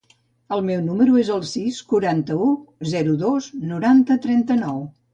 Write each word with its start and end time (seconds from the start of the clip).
El 0.55 0.63
meu 0.69 0.79
número 0.85 1.19
es 1.25 1.29
el 1.35 1.43
sis, 1.51 1.83
quaranta-u, 1.93 2.49
zero, 2.95 3.17
dos, 3.27 3.51
noranta, 3.75 4.23
trenta-nou. 4.29 4.85